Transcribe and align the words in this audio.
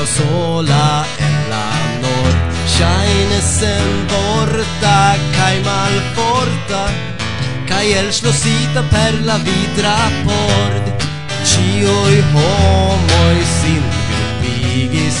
Ero 0.00 0.06
sola 0.06 1.04
en 1.18 1.50
la 1.50 1.68
nord 2.00 2.36
Shaine 2.74 3.40
sen 3.42 4.06
borta 4.08 5.00
Kai 5.36 5.60
malforta 5.60 6.82
Kai 7.68 7.92
elslosita 7.92 8.82
per 8.88 9.14
la 9.26 9.36
vidra 9.36 9.98
pord. 10.24 10.84
Cioi 11.44 12.16
homoi 12.32 13.40
sin 13.58 13.82
grupigis 14.08 15.18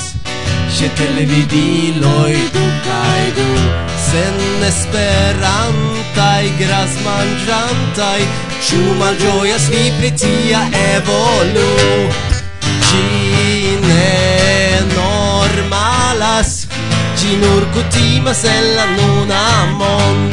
Che 0.78 0.88
televidiloi 0.94 2.36
du 2.54 2.64
kai 2.88 3.26
du. 3.36 3.50
Sen 4.08 4.36
esperantai 4.72 6.46
gras 6.56 6.92
mangiantai 7.04 8.22
Ciu 8.64 8.82
malgioias 8.96 9.68
vi 9.68 9.92
pritia 9.98 10.60
evolu. 10.94 12.29
Gi 12.90 13.78
ne 13.86 14.80
normalas 14.96 16.50
Gi 17.18 17.32
nur 17.42 17.62
kutimas 17.74 18.42
en 18.54 18.64
la 18.76 18.86
nuna 18.96 19.42
mond 19.80 20.32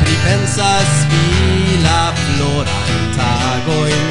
Pripensas 0.00 0.92
vi 1.10 1.26
la 1.84 2.02
floran 2.22 3.02
tagoin 3.18 4.06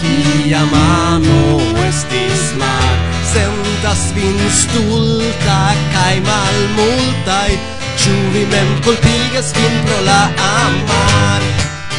Kia 0.00 0.62
mano 0.74 1.42
estis 1.88 2.44
mar 2.60 2.96
Sentas 3.32 4.02
vin 4.16 4.38
stulta 4.60 5.62
kai 5.94 6.16
malmultai 6.28 7.52
Ciu 8.04 8.12
vi 8.32 8.44
mem 8.52 8.70
colpigas 8.84 9.46
vin 9.56 9.76
pro 9.84 9.98
la 10.04 10.22
amar 10.46 11.42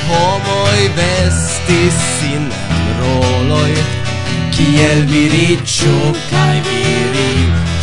Homoi 0.09 0.83
vestis 0.97 1.95
sin 2.17 2.43
roloi 2.99 3.73
Kiel 4.53 5.01
viriccio 5.09 5.95
cae 6.29 6.59
viri 6.67 7.31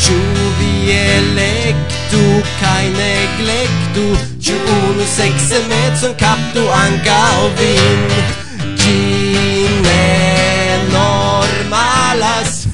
Ciu 0.05 0.21
vi 0.59 0.93
electu 0.93 2.23
cae 2.61 2.87
neglectu. 3.01 4.07
Ciu 4.39 4.55
unu 4.77 5.07
sexe 5.17 5.59
mezzon 5.73 6.15
captu 6.15 6.63
ancao 6.83 7.51
vin 7.59 8.07
Ci 8.79 9.01
ne 9.89 10.07
normalas 10.95 12.69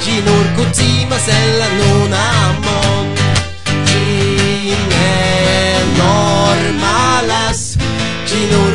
Ci 0.00 0.16
nur 0.24 0.46
cutimas 0.56 1.28
en 1.28 1.46
la 1.58 1.68
nuna 1.76 2.26
mon 2.64 3.23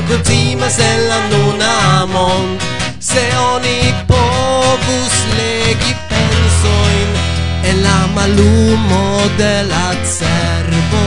kutimas 0.10 0.78
en 0.80 1.00
la 1.10 1.20
nuna 1.32 1.72
amon 2.02 2.58
Se 3.00 3.24
oni 3.54 3.80
povus 4.08 5.16
legi 5.38 5.94
pensoin 6.10 7.10
En 7.70 7.84
la 7.84 8.00
malumo 8.16 9.04
de 9.38 9.54
la 9.72 9.88
cerbo 10.18 11.06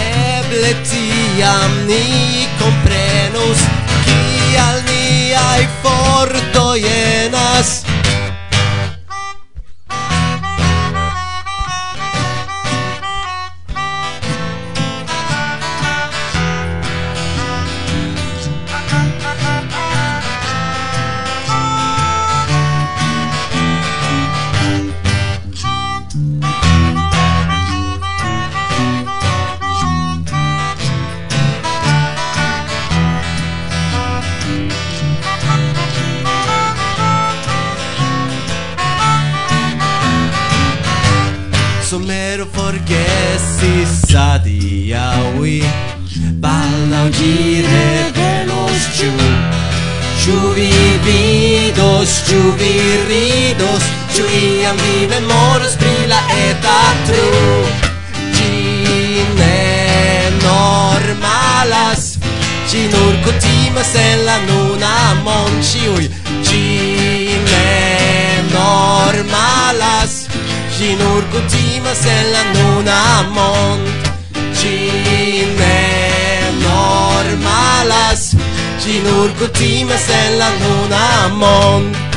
Eble 0.00 0.72
tiam 0.90 1.72
ni 1.86 2.46
comprenus 2.60 3.60
Kial 4.04 4.82
niai 4.90 5.64
forto 5.82 6.57
sen 63.92 64.24
la 64.24 64.36
nuna 64.48 64.94
mon 65.24 65.52
ciui. 65.62 66.06
Ci 66.46 66.64
ne 67.48 67.68
normalas 68.52 70.12
ci 70.76 70.88
nur 71.00 71.22
cutima 71.32 71.92
en 72.16 72.26
la 72.34 72.42
nuna 72.54 73.00
mon. 73.36 73.78
Ci 74.58 74.76
ne 75.58 75.80
normalas 76.66 78.22
ci 78.82 79.00
nur 79.06 79.28
cutima 79.38 79.96
en 80.20 80.38
la 80.40 80.50
nuna 80.60 81.06
mon. 81.40 82.07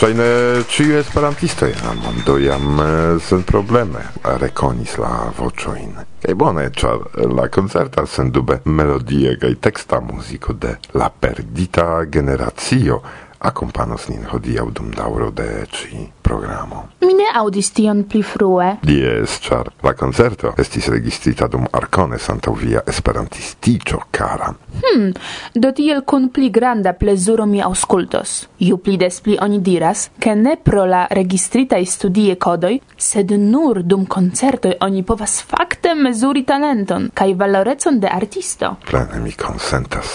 Ŝajne 0.00 0.26
ĉiuj 0.72 0.94
esperantistoj 0.96 1.68
mam 2.00 2.22
do 2.24 2.38
jam 2.40 2.78
eh, 2.80 3.18
senprobleme 3.20 4.00
rekonis 4.40 4.94
la 4.96 5.10
voĉojn. 5.36 5.90
Kaj 6.22 6.36
bone, 6.40 6.62
ĉar 6.72 7.02
la 7.28 7.44
koncerta 7.52 8.06
sendube 8.08 8.62
melodie 8.64 9.34
kaj 9.42 9.50
teksta 9.66 10.00
muziko 10.00 10.54
de 10.56 10.72
la 10.96 11.10
perdita 11.12 11.84
generacio 12.16 13.02
akompanos 13.40 14.08
nin 14.10 14.26
hodiaŭ 14.28 14.66
dum 14.76 14.90
daŭro 14.92 15.30
de 15.32 15.48
ĉi 15.72 16.06
programo. 16.22 16.82
Mi 17.00 17.14
ne 17.16 17.28
aŭdis 17.40 17.70
tion 17.72 18.02
pli 18.04 18.20
frue. 18.22 18.66
Jes, 18.86 19.38
ĉar 19.46 19.70
la 19.86 19.94
koncerto 19.96 20.52
estis 20.60 20.90
registrita 20.92 21.48
dum 21.48 21.64
Arkones 21.72 22.28
antaŭ 22.32 22.52
via 22.60 22.82
esperantistiĝo, 22.92 24.02
kara. 24.12 24.50
Hmm, 24.82 25.08
do 25.54 25.72
tiel 25.76 26.02
kun 26.04 26.28
pli 26.34 26.50
granda 26.52 26.92
plezuro 26.92 27.46
mi 27.48 27.62
aŭskultos. 27.64 28.34
Ju 28.60 28.76
pli 28.84 28.98
des 29.00 29.20
pli 29.24 29.38
oni 29.40 29.62
diras, 29.64 30.10
ke 30.20 30.34
ne 30.36 30.56
pro 30.60 30.84
la 30.84 31.06
registritaj 31.10 31.86
studie 31.88 32.36
kodoj, 32.36 32.76
sed 32.96 33.32
nur 33.40 33.82
dum 33.82 34.04
koncertoj 34.06 34.76
oni 34.84 35.02
povas 35.06 35.40
fakte 35.48 35.94
mezuri 35.96 36.44
talenton 36.44 37.08
kaj 37.14 37.34
valorecon 37.40 38.00
de 38.04 38.12
artisto. 38.12 38.74
Plene 38.90 39.24
mi 39.24 39.32
konsentas. 39.32 40.14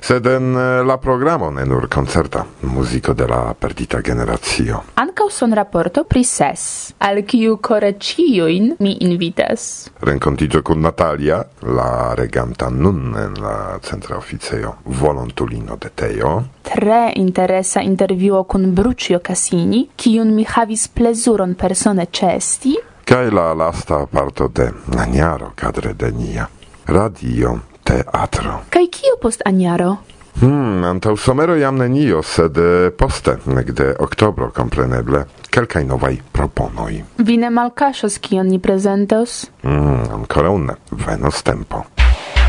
Sed 0.00 0.26
en 0.26 0.52
eh, 0.56 0.82
la 0.86 0.96
programo 0.96 1.50
ne 1.52 1.68
nur 1.68 1.88
koncerta 1.92 2.45
musico 2.60 3.12
de 3.12 3.26
la 3.26 3.54
perdita 3.58 4.00
generazio. 4.00 4.82
Ancau 4.94 5.28
son 5.28 5.52
rapporto 5.54 6.04
pri 6.04 6.24
ses, 6.24 6.94
al 6.98 7.22
kiu 7.24 7.58
core 7.60 7.92
ĉiujn 7.98 8.74
mi 8.78 8.96
invitas. 9.00 9.90
Rencontigio 10.00 10.62
con 10.62 10.80
Natalia, 10.80 11.44
la 11.60 12.14
reganta 12.14 12.68
nun 12.70 13.14
en 13.16 13.34
la 13.42 13.78
centra 13.82 14.16
oficejo 14.16 14.76
volontulino 14.84 15.76
de 15.76 15.90
Teo. 15.94 16.44
Tre 16.62 17.12
interesa 17.14 17.80
intervjuo 17.80 18.44
con 18.44 18.72
Brucio 18.74 19.20
Cassini, 19.20 19.88
kiun 19.96 20.34
mi 20.34 20.46
havis 20.48 20.88
plezuron 20.88 21.54
persone 21.54 22.08
cesti, 22.10 22.74
Kai 23.06 23.30
la 23.30 23.52
lasta 23.54 24.04
parto 24.06 24.48
de 24.48 24.72
Agnaro, 24.96 25.52
cadre 25.54 25.94
de 25.94 26.10
nia. 26.10 26.48
Radio 26.86 27.60
teatro. 27.84 28.64
kai 28.68 28.88
kio 28.88 29.16
post 29.20 29.42
Aniaro? 29.44 29.98
Mm, 30.42 30.84
antausomero 30.84 31.56
jam 31.56 31.76
nenio, 31.76 32.22
sed 32.22 32.58
poste, 32.98 33.38
gde 33.46 33.94
oktobro 33.98 34.50
kompreneble, 34.50 35.24
kelkaj 35.50 35.84
novaj 35.84 36.18
proponoj. 36.32 37.00
Vi 37.18 37.36
ne 37.36 37.50
malkaŝos 37.50 38.18
kion 38.20 38.52
ni 38.52 38.58
prezentos? 38.60 39.46
Hmm, 39.62 39.72
mm, 39.72 40.12
ankoraŭ 40.20 40.58
ne, 40.58 40.76
venos 41.06 41.42
tempo. 41.42 41.84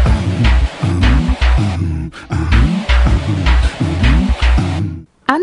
Um, 0.08 0.46
um, 0.84 1.02
um, 1.58 2.12
um. 2.30 2.47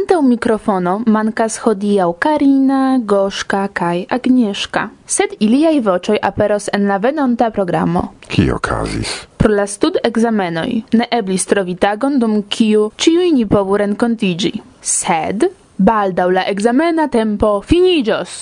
Antaŭ 0.04 0.20
mikrofono 0.20 0.92
mankas 1.06 1.54
hodiaŭ 1.64 2.10
Karina, 2.20 3.00
Goszka 3.08 3.68
kaj 3.72 4.02
Agnieszka, 4.12 4.82
sed 5.06 5.30
iliaj 5.40 5.78
voĉoj 5.86 6.18
aperos 6.28 6.66
en 6.76 6.84
la 6.90 6.98
venonta 7.00 7.48
programo. 7.50 8.02
Kio 8.28 8.56
okazis? 8.56 9.14
pro 9.36 9.54
la 9.54 9.66
stud 9.66 9.96
examenoj 10.04 10.82
ne 10.92 11.06
eblis 11.10 11.46
trovi 11.46 11.76
tagon 11.76 12.18
dum 12.20 12.34
kiu 12.42 12.90
ĉiuj 12.96 13.30
ni 13.36 13.46
povu 13.46 13.78
renkontiĝi. 13.80 14.52
Sed 14.82 15.48
baldaŭ 15.78 16.28
la 16.36 16.44
ekzamena 16.52 17.08
tempo 17.08 17.54
finiĝos. 17.70 18.36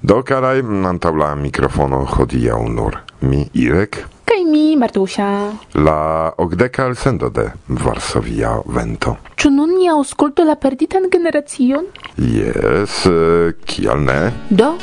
Do 0.00 0.22
karaj 0.22 0.62
antaŭ 0.92 1.12
la 1.16 1.34
mikrofono 1.34 2.00
hodiaŭ 2.14 2.62
nur 2.78 2.96
mi 3.20 3.42
Irek 3.52 4.06
Kaj 4.30 4.44
mi, 4.46 4.76
Martusia. 4.78 5.50
La 5.74 6.30
okdekal 6.38 6.94
sendo 6.94 7.28
de 7.34 7.50
Varsovia 7.66 8.52
vento. 8.76 9.16
Ĉu 9.34 9.50
nun 9.50 9.74
ni 9.74 9.90
aŭskultu 9.90 10.46
la 10.46 10.54
perditan 10.54 11.10
generacion? 11.10 11.90
Jes, 12.14 13.10
eh, 13.10 13.58
kial 13.66 14.06
ne? 14.06 14.30
Do, 14.54 14.78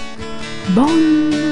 bonvenon. 0.75 1.47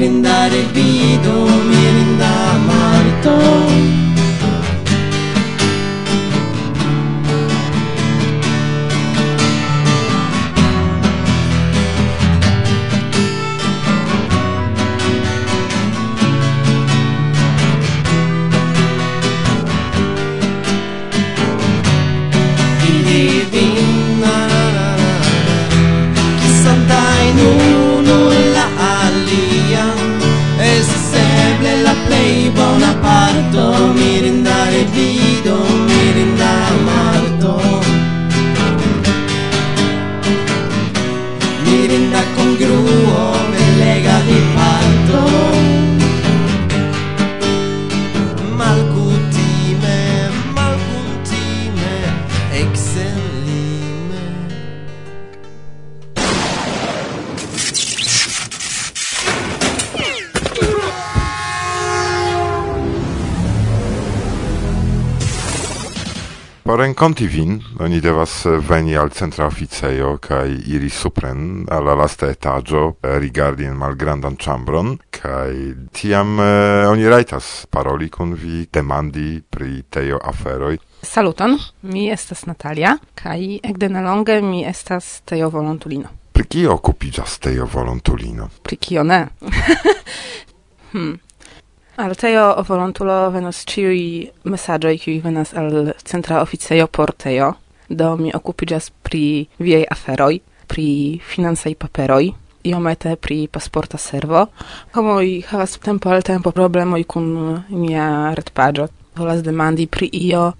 merendare 0.00 0.62
pido, 0.72 1.46
merenda 1.68 2.58
marito. 2.66 3.89
Por 66.70 66.78
renkonti 66.78 67.26
vin, 67.26 67.56
oni 67.82 67.98
devas 68.00 68.44
eh, 68.46 68.50
veni 68.62 68.94
al 68.94 69.08
centra 69.10 69.48
oficejo 69.50 70.12
kaj 70.22 70.52
iri 70.70 70.86
supren 70.86 71.64
al 71.66 71.82
la 71.82 71.96
lasta 71.98 72.28
etaĝo, 72.30 72.82
eh, 73.02 73.16
rigardi 73.18 73.64
en 73.66 73.74
malgrandan 73.74 74.36
ĉambron 74.38 74.92
kaj 75.10 75.50
tiam 75.90 76.38
eh, 76.38 76.86
oni 76.86 77.08
rajtas 77.10 77.48
paroli 77.74 78.06
kun 78.14 78.36
vi, 78.38 78.68
demandi 78.70 79.42
pri 79.50 79.82
teo 79.90 80.20
aferoj. 80.22 80.76
Saluton, 81.02 81.56
mi 81.90 82.04
estas 82.14 82.44
Natalia 82.46 82.92
kaj 83.18 83.58
ekde 83.72 83.88
nelonge 83.90 84.36
mi 84.40 84.62
estas 84.62 85.24
teo 85.26 85.50
volontulino. 85.50 86.14
Pri 86.30 86.46
kio 86.46 86.76
okupiĝas 86.78 87.40
teo 87.48 87.66
volontulino? 87.66 88.46
Pri 88.62 88.78
kio 88.78 89.02
ne? 89.02 89.24
hmm. 90.92 91.18
Al 92.00 92.14
teo 92.16 92.62
volontulo 92.64 93.30
venos 93.30 93.58
ciui 93.68 94.30
messagioi 94.48 94.98
qui 94.98 95.18
venas 95.20 95.50
al 95.52 95.94
centra 96.02 96.40
officeio 96.40 96.86
por 96.88 97.12
teo, 97.12 97.56
do 97.88 98.16
mi 98.16 98.30
occupigas 98.32 98.88
pri 99.02 99.46
viei 99.58 99.84
aferoi, 99.84 100.40
pri 100.66 101.20
finansai 101.20 101.74
paperoi, 101.74 102.32
iomete 102.64 103.16
pri 103.16 103.48
pasporta 103.52 103.98
servo. 103.98 104.46
Homoj 104.94 105.44
havas 105.50 105.76
tempo 105.76 106.08
al 106.08 106.22
tempo 106.22 106.50
problemoj 106.52 107.04
kun 107.04 107.28
mia 107.68 108.32
retpagio. 108.32 108.88
Volas 109.14 109.42
demandi 109.42 109.86
pri 109.86 110.08
io, 110.12 110.54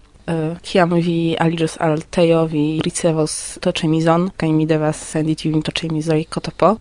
kiam 0.61 0.93
eh, 0.93 1.01
vi 1.01 1.19
aliĝos 1.41 1.79
al 1.81 2.05
teo, 2.11 2.45
vi 2.53 2.83
ricevos 2.85 3.57
to 3.65 3.73
cemizon, 3.73 4.29
kai 4.37 4.53
mi 4.53 4.67
devas 4.67 5.01
senditi 5.15 5.49
vin 5.49 5.63
to 5.63 5.73
cemizoi 5.73 6.27
kotopo 6.29 6.77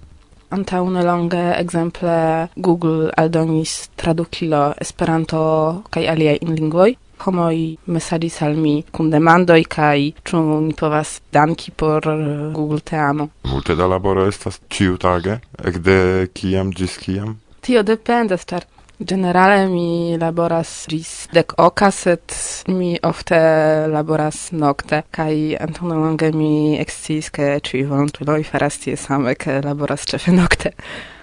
anta 0.51 0.77
Antaune 0.77 1.03
longe 1.03 1.53
exemple 1.58 2.50
Google 2.56 3.12
aldonis 3.18 3.89
tradukilo 3.96 4.74
Esperanto 4.82 5.84
kaj 5.89 6.08
aliaj 6.08 6.38
inlingvoj. 6.41 6.96
Homoj 7.20 7.75
mesadis 7.86 8.41
al 8.41 8.56
mi 8.56 8.84
kun 8.91 9.10
demandoj 9.12 9.63
kaj 9.68 10.13
ĉu 10.24 10.41
ni 10.68 10.74
povas 10.74 11.20
danki 11.34 11.72
por 11.72 12.08
uh, 12.08 12.53
Google 12.53 12.79
Teamo. 12.79 13.29
Multe 13.44 13.75
da 13.75 13.88
laboro 13.88 14.25
estas 14.27 14.60
ĉiutage, 14.70 15.39
ekde 15.63 16.27
kiam 16.34 16.72
ĝis 16.72 16.98
kiam? 16.98 17.36
Tio 17.62 17.84
dependas, 17.84 18.46
ĉar 18.46 18.65
Generale 19.01 19.68
mi 19.68 20.18
laboras 20.18 20.86
ris 20.91 21.27
dec 21.32 21.53
oca, 21.58 21.88
set 21.91 22.34
mi 22.68 22.98
ofte 23.01 23.38
laboras 23.88 24.51
nocte, 24.51 25.06
kai 25.10 25.56
antone 25.56 25.96
longe 25.96 26.34
mi 26.36 26.75
exciis 26.77 27.29
che 27.29 27.62
ci 27.62 27.84
volontuloi 27.84 28.44
faras 28.44 28.77
tie 28.77 28.98
same, 28.98 29.36
che 29.36 29.62
laboras 29.62 30.03
cefe 30.03 30.32
nocte. 30.32 30.74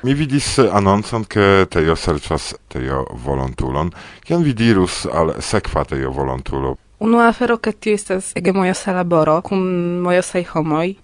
Mi 0.00 0.14
vidis 0.14 0.56
anoncon 0.58 1.26
che 1.26 1.66
teio 1.68 1.94
serĉas 1.94 2.54
teio 2.66 3.04
volontulon, 3.12 3.92
kion 4.24 4.42
vi 4.42 4.54
dirus 4.54 5.04
al 5.04 5.34
sekva 5.42 5.84
teio 5.84 6.10
volontulo? 6.10 6.78
Unu 6.98 7.20
afero, 7.20 7.58
ke 7.60 7.74
tio 7.76 7.92
estas 7.92 8.32
ege 8.40 8.54
mojosa 8.56 8.94
laboro 8.96 9.42
kun 9.44 10.00
mojosaj 10.00 10.46
homoj, 10.54 10.94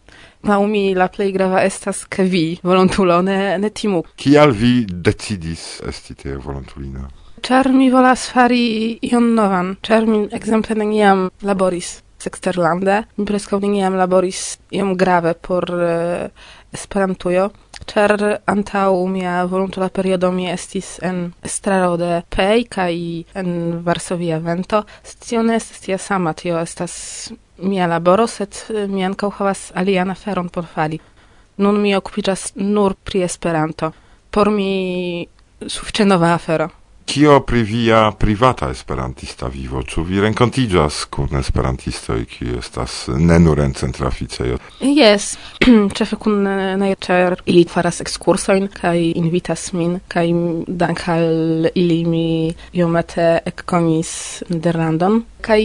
Laŭ 0.48 0.58
umi 0.64 0.92
la 0.98 1.06
plej 1.12 1.30
grava 1.34 1.62
estas, 1.62 2.04
ke 2.10 2.24
vi, 2.26 2.44
volontulo, 2.66 3.20
ne, 3.22 3.58
ne 3.62 3.70
timu. 3.70 4.02
Kial 4.18 4.50
vi 4.50 4.72
decidis 4.86 5.80
esti 5.86 6.16
te 6.18 6.34
volontulino? 6.36 7.08
Ĉar 7.42 7.72
mi 7.74 7.88
volas 7.90 8.28
fari 8.30 8.98
ion 9.06 9.32
novan, 9.34 9.76
ĉar 9.82 10.06
mi 10.06 10.24
ekzemple 10.34 10.76
neniam 10.78 11.28
laboris 11.42 12.00
eksterlande, 12.26 13.00
mi 13.18 13.26
preskaŭ 13.26 13.58
neniam 13.62 13.96
laboris 13.98 14.42
iom 14.74 14.94
grave 14.98 15.34
por 15.34 15.66
uh, 15.74 16.50
Esperantujo 16.72 17.50
char 17.86 18.40
antau 18.46 19.06
mia 19.06 19.44
volontula 19.46 19.88
periodo 19.88 20.32
mi 20.32 20.48
estis 20.50 20.98
en 21.02 21.32
estraro 21.42 21.96
de 21.96 22.22
PEI 22.36 22.64
kaj 22.64 22.94
en 23.34 23.48
Varsovia 23.84 24.38
vento 24.38 24.84
sciones 25.02 25.70
tia 25.80 25.98
sama 25.98 26.32
tio 26.32 26.58
estas 26.60 27.32
mia 27.58 27.86
laboro 27.86 28.26
sed 28.26 28.54
mi 28.88 29.04
ankaŭ 29.04 29.30
havas 29.38 29.70
alian 29.74 30.10
aferon 30.10 30.48
por 30.48 30.66
fali. 30.66 31.00
Nun 31.56 31.80
mi 31.82 31.94
okupiĝas 31.96 32.52
nur 32.56 32.94
pri 32.94 33.22
Esperanto. 33.22 33.92
Por 34.30 34.50
mi 34.50 35.26
sufiĉe 35.68 36.04
nova 36.04 36.34
afero. 36.34 36.68
Kio 37.04 37.40
pri 37.40 37.62
via 37.62 38.12
privata 38.18 38.70
esperantista 38.70 39.48
vivo? 39.52 39.82
Ĉu 39.82 40.04
vi 40.08 40.20
renkontiĝas 40.22 41.04
kun 41.12 41.36
esperantistoj, 41.38 42.24
kiuj 42.30 42.58
estas 42.58 42.96
ne 43.16 43.38
nur 43.42 43.60
en 43.60 43.74
centra 43.74 44.08
oficejo? 44.08 44.58
Jes, 44.80 45.36
ĉefe 45.98 46.16
kun 46.22 46.46
eh, 46.46 46.64
nej, 46.80 46.96
ĉar 47.06 47.36
ili 47.44 47.66
faras 47.68 48.00
ekskursojn 48.04 48.70
kaj 48.72 48.96
invitas 49.20 49.72
min 49.76 49.98
kaj 50.08 50.26
dank 50.68 51.06
al 51.12 51.68
ili 51.74 52.02
mi 52.04 52.26
iomete 52.72 53.28
ekkonis 53.52 54.42
Nederlandon 54.48 55.22
kaj 55.40 55.62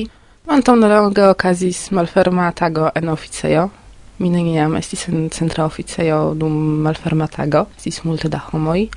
antaŭ 0.47 0.75
nelonge 0.79 1.27
okazis 1.31 1.89
malferma 1.91 2.51
tago 2.51 2.89
en 2.95 3.09
oficejo 3.09 3.69
Mi 4.17 4.31
neniam 4.33 4.73
estis 4.79 5.03
en 5.11 5.27
centra 5.29 5.65
oficejo 5.69 6.33
dum 6.33 6.53
malferma 6.81 7.27
tago, 7.29 7.67
estis 7.77 8.01
multe 8.03 8.31
da 8.33 8.39
homoj. 8.47 8.87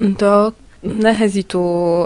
Do 0.00 0.30
ne 0.86 1.14
hezitu 1.14 1.62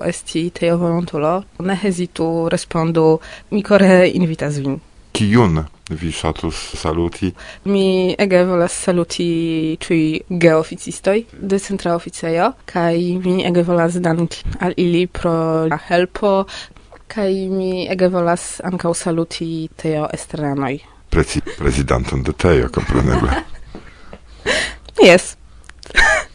esti 0.07 0.51
teo 0.51 0.77
volontulo, 0.77 1.43
ne 1.59 1.77
hezitu 1.83 2.49
respondu, 2.53 3.19
mi 3.51 3.63
kore 3.63 4.09
invitas 4.15 4.59
vin. 4.59 4.81
Kiun 5.13 5.65
vi 5.91 6.13
ŝatus 6.15 6.59
saluti? 6.79 7.33
Mi 7.65 8.15
ege 8.19 8.45
volas 8.47 8.75
saluti 8.87 9.77
ĉiuj 9.83 10.05
geoficistoj 10.45 11.25
de 11.33 11.59
centra 11.59 11.97
oficejo 11.99 12.53
kaj 12.71 12.97
mi 13.25 13.41
ege 13.47 13.65
volas 13.67 13.99
danki 13.99 14.45
al 14.61 14.77
ili 14.77 15.07
pro 15.07 15.67
la 15.67 15.79
helpo 15.89 16.45
kai 17.11 17.49
mi 17.51 17.89
ege 17.91 18.09
volas 18.09 18.61
ankaŭ 18.65 18.95
saluti 18.95 19.69
teo 19.77 20.07
estranoj. 20.15 20.79
Preci 21.11 21.41
prezidanton 21.59 22.23
de 22.23 22.33
teo, 22.33 22.69
kompreneble. 22.71 23.43
yes. 25.09 25.35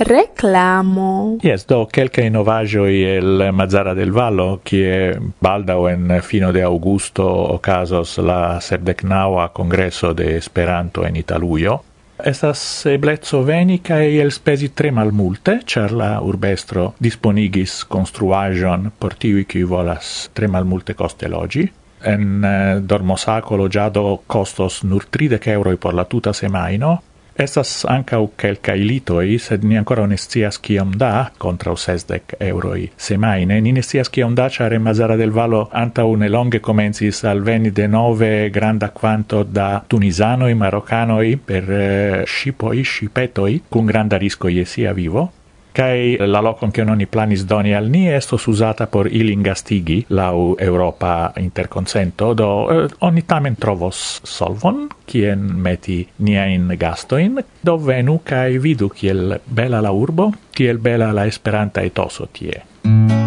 reclamo. 0.00 1.36
Yes, 1.42 1.66
do 1.66 1.86
quelca 1.86 2.22
innovajoi 2.22 3.02
el 3.04 3.48
Mazzara 3.52 3.94
del 3.94 4.10
Vallo, 4.10 4.60
che 4.62 5.18
baldao 5.38 5.88
en 5.88 6.20
fino 6.22 6.50
de 6.52 6.62
augusto 6.62 7.24
ocasos 7.24 8.16
la 8.18 8.58
sepdecnaua 8.60 9.50
congresso 9.52 10.12
de 10.12 10.36
Esperanto 10.36 11.04
en 11.04 11.16
Italujo. 11.16 11.84
Estas 12.24 12.84
eblezzo 12.84 13.42
veni 13.44 13.80
cae 13.80 14.20
el 14.20 14.32
spesi 14.32 14.74
tre 14.74 14.90
malmulte, 14.90 15.60
char 15.64 15.92
la 15.92 16.20
urbestro 16.20 16.94
disponigis 17.00 17.84
construajon 17.88 18.90
por 18.98 19.14
tiui 19.16 19.46
qui 19.48 19.62
volas 19.64 20.28
tre 20.32 20.48
malmulte 20.48 20.94
coste 20.94 21.28
logi. 21.28 21.64
En 22.02 22.44
eh, 22.44 22.80
dormosacolo 22.80 23.68
già 23.68 23.88
do 23.88 24.22
costos 24.26 24.82
nur 24.82 25.06
30 25.08 25.50
euroi 25.52 25.76
por 25.76 25.94
la 25.94 26.04
tuta 26.04 26.32
semaino, 26.32 27.02
Estas 27.34 27.84
ancau 27.88 28.30
quelcae 28.36 28.76
litoi, 28.76 29.38
sed 29.38 29.64
ni 29.64 29.76
ancora 29.76 30.06
ne 30.06 30.16
scias 30.16 30.60
ciam 30.60 30.92
da, 30.96 31.30
contra 31.38 31.74
sesdec 31.76 32.34
euroi 32.38 32.90
semaine, 32.96 33.60
ni 33.60 33.72
ne 33.72 33.82
scias 33.82 34.10
ciam 34.10 34.34
da, 34.34 34.48
ciare 34.48 34.78
Mazara 34.78 35.16
del 35.16 35.30
Valo 35.30 35.68
anta 35.72 36.04
une 36.04 36.28
longe 36.28 36.60
comensis 36.60 37.24
al 37.24 37.42
veni 37.42 37.70
de 37.70 37.86
nove 37.86 38.50
granda 38.50 38.90
quanto 38.90 39.42
da 39.42 39.82
tunisanoi, 39.86 40.54
maroccanoi, 40.54 41.36
per 41.36 41.70
eh, 41.70 42.22
scipoi, 42.26 42.82
scipetoi, 42.82 43.62
cun 43.68 43.86
granda 43.86 44.16
risco 44.16 44.48
iesia 44.48 44.92
vivo, 44.92 45.30
kai 45.72 46.16
la 46.18 46.40
locon 46.40 46.70
che 46.70 46.84
noni 46.84 47.06
planis 47.06 47.44
doni 47.44 47.74
al 47.74 47.88
ni 47.90 48.08
estos 48.08 48.46
usata 48.46 48.86
por 48.86 49.06
ilingastigi 49.06 50.04
lau 50.08 50.56
Europa 50.58 51.32
interconsento 51.36 52.34
do 52.34 52.50
eh, 52.70 52.88
oni 52.98 53.22
tamen 53.22 53.56
trovos 53.56 54.20
solvon 54.24 54.88
kien 55.04 55.40
meti 55.54 56.06
nia 56.16 56.46
in 56.46 56.74
gastoin 56.78 57.38
do 57.60 57.78
venu 57.78 58.20
kai 58.24 58.58
vidu 58.58 58.88
kiel 58.88 59.40
bela 59.44 59.80
la 59.80 59.90
urbo 59.90 60.32
kiel 60.50 60.78
bela 60.78 61.12
la 61.12 61.26
esperanta 61.26 61.80
etoso 61.80 62.28
tie. 62.32 63.19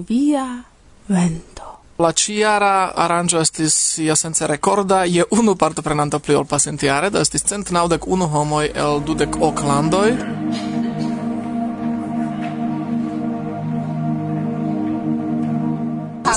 cracovia 0.00 0.64
vento. 1.08 1.80
La 1.98 2.12
ciara 2.12 2.92
aranjo 2.96 3.40
estis 3.40 3.98
iasence 3.98 4.46
recorda, 4.46 5.04
je 5.04 5.24
unu 5.30 5.54
partoprenanto 5.56 6.18
pli 6.18 6.34
ol 6.34 6.46
pasentiare, 6.46 7.10
da 7.10 7.20
estis 7.20 7.44
cent 7.44 7.70
naudec 7.70 8.06
unu 8.06 8.26
homoi 8.26 8.70
el 8.74 9.02
dudec 9.04 9.36
ok 9.40 9.62
landoi. 9.62 10.16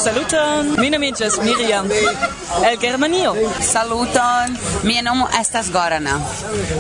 Saluton, 0.04 0.74
mi 0.82 0.90
nomiĝas 0.90 1.38
Miriam 1.44 1.88
el 2.66 2.78
Germanio. 2.82 3.36
Saluton, 3.62 4.58
mia 4.84 5.02
nomo 5.02 5.30
estas 5.40 5.72
Gorana. 5.72 6.20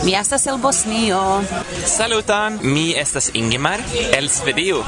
Mi 0.03 0.15
estas 0.15 0.47
el 0.47 0.57
Bosnio. 0.57 1.43
Saluton, 1.85 2.59
mi 2.63 2.91
estas 2.97 3.29
Ingemar 3.33 3.79
el 4.11 4.29
Svedio. 4.29 4.83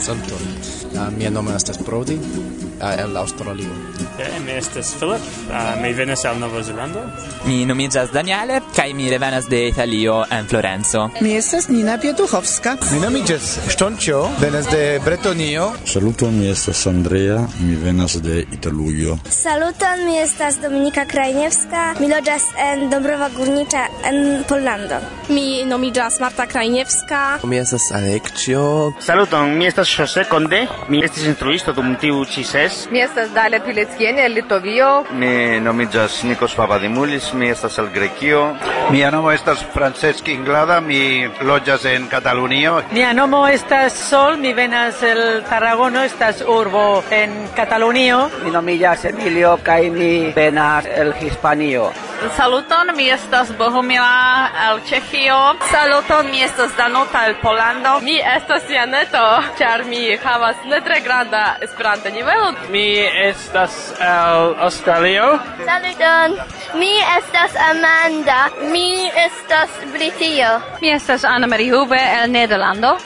Saluton. 0.00 0.71
Uh, 0.92 1.08
mia 1.18 1.30
nomo 1.30 1.50
estas 1.56 1.78
Brody 1.78 2.14
uh, 2.14 3.00
el 3.00 3.16
Australio. 3.16 3.70
Eh, 4.18 4.40
mi 4.44 4.52
estas 4.52 4.94
Philip, 4.98 5.20
uh, 5.48 5.82
mi 5.82 5.92
venas 5.92 6.24
el 6.24 6.38
Nova 6.40 6.62
Zelando. 6.62 7.00
Mi 7.46 7.64
nomiĝas 7.66 8.10
Daniele, 8.12 8.60
kaj 8.76 8.92
mi 8.94 9.10
revenas 9.10 9.48
de 9.48 9.68
Italio 9.68 10.24
en 10.30 10.48
Florenco. 10.48 11.08
Mi 11.20 11.34
estas 11.36 11.68
Nina 11.68 11.98
Pietuchowska. 11.98 12.76
Mi 12.92 13.00
nomiĝas 13.00 13.58
Stoncio, 13.68 14.28
venas 14.40 14.70
de 14.70 15.00
Bretonio. 15.04 15.72
Saluton, 15.84 16.38
mi 16.38 16.50
estas 16.50 16.86
Andrea, 16.86 17.46
mi 17.60 17.76
venas 17.76 18.22
de 18.22 18.44
Italujo. 18.52 19.18
Saluton, 19.30 20.04
mi 20.04 20.18
estas 20.18 20.60
Dominika 20.60 21.06
Krajniewska, 21.06 21.94
mi 22.00 22.08
loĝas 22.08 22.42
en 22.58 22.90
Dobrova 22.90 23.30
Górnicza 23.36 23.86
en 24.04 24.44
Pollando. 24.48 24.98
Mi 25.28 25.64
nomiĝas 25.64 26.20
Marta 26.20 26.46
Krajniewska. 26.46 27.38
Mi 27.44 27.58
estas 27.58 27.92
Alekcio. 27.94 28.92
Saluton, 29.00 29.56
mi 29.58 29.66
estas 29.66 29.88
Jose 29.98 30.24
Conde, 30.30 30.66
mi 30.88 31.02
estis 31.04 31.26
instruisto 31.26 31.72
dum 31.72 31.94
tiu 32.00 32.24
ĉi 32.24 32.44
ses. 32.44 32.88
Mi 32.90 33.00
estas 33.00 33.30
Dalia 33.34 33.60
Pileckiene 33.64 34.26
el 34.26 34.34
Litovio. 34.34 35.04
Mi 35.12 35.60
nomiĝas 35.60 36.22
Nikos 36.28 36.54
Papadimulis, 36.54 37.32
mi 37.34 37.50
estas 37.50 37.78
el 37.78 37.90
Grekio. 37.94 38.44
Mia 38.90 39.10
nomo 39.10 39.32
estas 39.32 39.64
Francesc 39.74 40.28
Inglada, 40.28 40.80
mi 40.80 41.28
loĝas 41.40 41.84
en 41.84 42.08
Katalunio. 42.08 42.82
Mia 42.92 43.12
nomo 43.12 43.46
estas 43.48 43.92
Sol, 43.92 44.36
mi 44.36 44.52
venas 44.52 45.02
el 45.02 45.42
Tarragono, 45.48 46.02
estas 46.02 46.42
urbo 46.46 47.02
en 47.10 47.48
Katalunio. 47.56 48.28
Mi 48.44 48.50
nomiĝas 48.50 49.04
Emilio 49.04 49.58
kaj 49.62 49.90
mi 49.90 50.32
venas 50.36 50.84
el 50.96 51.12
Hispanio. 51.20 51.90
Saluton, 52.30 52.96
mi 52.96 53.10
estas 53.10 53.50
Bohumila 53.58 54.48
el 54.68 54.80
Ĉeĥio. 54.88 55.38
Saluton, 55.70 56.30
mi 56.30 56.42
estas 56.42 56.76
Danuta 56.76 57.26
el 57.26 57.34
Polando. 57.42 58.00
Mi 58.00 58.20
estas 58.36 58.62
Janeto, 58.70 59.22
ĉar 59.58 59.84
mi 59.84 60.16
havas 60.24 60.56
ne 60.64 60.80
tre 60.80 61.00
granda 61.00 61.56
Esperanto 61.60 62.10
nivelo. 62.10 62.52
Mi 62.70 62.98
estas 63.00 63.92
el 63.98 64.54
Australio. 64.60 65.38
Saluton, 65.66 66.38
mi 66.74 66.92
estas 67.18 67.56
Amanda. 67.70 68.48
Mi 68.72 69.10
estas 69.26 69.70
Britio. 69.92 70.60
Mi 70.80 70.90
estas 70.90 71.24
Anna 71.24 71.46
Marie 71.46 71.74
Huve 71.74 72.00
el 72.22 72.32
Nederlando. 72.32 72.96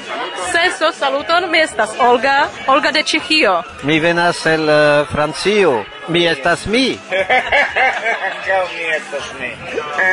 Seso 0.52 0.92
saluton, 0.92 1.50
mi 1.50 1.58
estas 1.58 1.90
Olga, 1.98 2.48
Olga 2.66 2.90
de 2.92 3.02
Ĉeĥio. 3.02 3.62
Mi 3.82 4.00
venas 4.00 4.46
el 4.46 4.68
uh, 4.68 5.06
Francio. 5.08 5.95
Mi 6.08 6.26
estas 6.26 6.66
mi. 6.66 6.98
Ankaŭ 8.26 8.62
mi 8.74 8.84
estas 8.96 9.24
mi. 9.40 9.50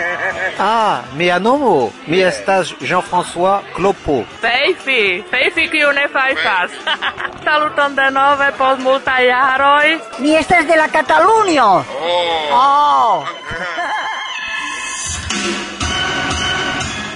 ah, 0.59 1.01
mia 1.15 1.39
nomo. 1.39 1.91
Mi 2.07 2.17
yeah. 2.17 2.29
estas 2.29 2.73
Jean-François 2.81 3.61
Clopo. 3.75 4.23
Feifi, 4.41 5.23
feifi 5.31 5.67
kiu 5.69 5.91
ne 5.91 6.07
fajfas. 6.13 6.71
Saluton 7.45 7.95
de 7.95 8.09
nove 8.11 8.51
post 8.57 8.81
multaj 8.81 9.27
jaroj. 9.27 9.99
Mi 10.17 10.35
estas 10.35 10.65
de 10.65 10.75
la 10.75 10.87
Katalunio. 10.87 11.69
Oh. 12.01 12.49
oh. 12.53 13.27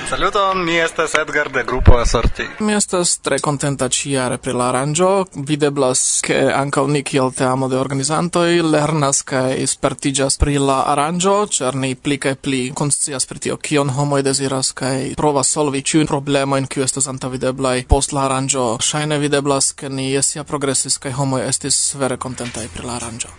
Saluton, 0.09 0.63
mi 0.65 0.79
estas 0.79 1.15
Edgar 1.15 1.51
de 1.51 1.63
Grupo 1.63 1.97
Asorti. 1.97 2.43
Mi 2.59 2.73
estas 2.73 3.17
tre 3.19 3.39
contenta 3.39 3.89
ciare 3.89 4.37
pri 4.37 4.53
la 4.53 4.69
aranjo. 4.69 5.25
Videblas, 5.35 6.21
ke 6.23 6.37
ankaŭ 6.55 6.85
ni 6.87 7.01
kiel 7.03 7.33
teamo 7.35 7.67
de 7.67 7.75
organizantoj 7.75 8.61
lernas 8.63 9.19
kaj 9.27 9.67
spertiĝas 9.67 10.39
pri 10.39 10.55
la 10.63 10.77
aranjo, 10.93 11.35
ĉar 11.57 11.75
ni 11.75 11.91
pli 11.95 12.19
kaj 12.23 12.35
pli 12.39 12.61
konscias 12.71 13.27
pri 13.27 13.43
tio, 13.47 13.59
kion 13.59 13.91
homoj 13.99 14.21
deziras 14.23 14.71
kaj 14.71 15.19
provas 15.19 15.51
solvi 15.51 15.83
ĉiujn 15.83 16.07
problemojn, 16.07 16.71
kiu 16.71 16.87
estas 16.87 17.11
antaŭvideblaj 17.11 17.83
post 17.91 18.15
la 18.15 18.29
aranjo. 18.29 18.77
Ŝajne 18.79 19.19
videblas, 19.19 19.73
ke 19.75 19.91
ni 19.91 20.13
esia 20.15 20.39
ja 20.39 20.47
progresis 20.47 20.97
kaj 21.03 21.17
homoj 21.19 21.43
estis 21.51 21.83
vere 21.99 22.15
kontentaj 22.15 22.69
pri 22.71 22.87
la 22.87 23.01
aranjo. 23.01 23.35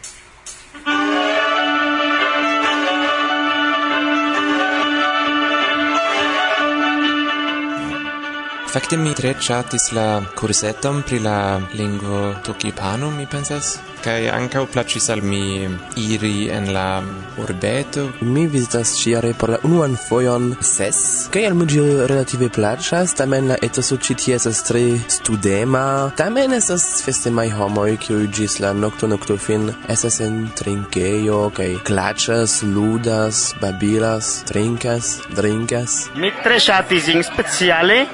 Fakte 8.68 8.96
mi 8.96 9.14
tre 9.14 9.34
chatis 9.40 9.92
la 9.96 10.20
kurseton 10.36 11.02
pri 11.02 11.18
la 11.18 11.58
lingvo 11.72 12.34
Tokipano, 12.44 13.08
mi 13.10 13.24
pensas. 13.26 13.78
Kaj 14.04 14.28
ankaŭ 14.28 14.66
plaĉis 14.74 15.08
al 15.14 15.22
mi 15.24 15.64
iri 15.96 16.50
en 16.52 16.68
la 16.76 17.00
urbeto. 17.40 18.04
Mi 18.20 18.44
vizitas 18.46 18.92
ĉiare 19.00 19.32
por 19.40 19.54
la 19.54 19.58
unuan 19.64 19.96
fojon 19.96 20.50
ses. 20.60 21.00
Kaj 21.32 21.46
al 21.48 21.56
mi 21.56 21.66
ĝi 21.72 21.80
relative 22.12 22.50
plaĉas, 22.58 23.16
tamen 23.16 23.48
la 23.48 23.56
etoso 23.68 23.96
ĉi 23.96 24.18
tie 24.20 24.36
estas 24.36 24.60
tre 24.68 24.84
studema. 25.16 26.12
Tamen 26.20 26.52
estas 26.60 26.86
festemaj 27.06 27.48
homoj, 27.56 27.90
kiuj 28.04 28.28
ĝis 28.36 28.60
la 28.60 28.74
nokto 28.76 29.08
noktofin 29.08 29.70
estas 29.88 30.20
en 30.28 30.42
trinkejo 30.60 31.46
kaj 31.56 31.70
klaĉas, 31.88 32.60
ludas, 32.76 33.46
babilas, 33.64 34.42
trinkas, 34.52 35.16
drinkas. 35.32 36.02
Mi 36.20 36.36
tre 36.44 36.60
ŝatis 36.68 37.14
in 37.16 37.24
speciale 37.32 38.04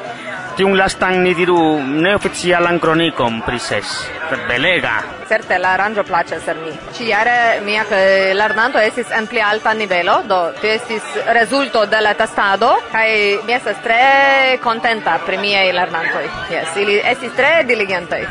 tiun 0.56 0.76
lastan 0.78 1.22
ni 1.22 1.34
diru 1.34 1.58
neoficialan 1.82 2.78
kronikon 2.80 3.40
pri 3.46 3.58
ses. 3.58 3.94
Belega. 4.48 4.94
Certe 5.28 5.58
la 5.58 5.74
aranĝo 5.76 6.02
plaĉas 6.06 6.48
al 6.50 6.58
mi. 6.64 6.72
Ĉiare 6.96 7.36
mia 7.66 7.84
lernanto 8.38 8.80
estis 8.82 9.12
en 9.14 9.28
pli 9.30 9.42
alta 9.42 9.74
nivelo, 9.74 10.20
do 10.26 10.40
tio 10.60 10.72
estis 10.74 11.14
rezulto 11.38 11.84
de 11.86 12.00
la 12.00 12.14
testado 12.18 12.72
kaj 12.92 13.08
mi 13.46 13.54
estas 13.54 13.82
tre 13.84 14.58
kontenta 14.62 15.18
pri 15.26 15.38
miaj 15.38 15.70
lernantoj. 15.76 16.26
Jes, 16.50 16.76
ili 16.82 17.00
estis 17.14 17.32
tre 17.36 17.62
diligentaj. 17.68 18.24